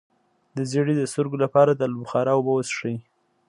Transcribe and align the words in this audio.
د 0.55 0.57
زیړي 0.71 0.93
د 0.97 1.01
سترګو 1.11 1.37
لپاره 1.43 1.71
د 1.73 1.81
الو 1.87 1.99
بخارا 2.03 2.31
اوبه 2.35 2.51
وڅښئ 2.53 2.95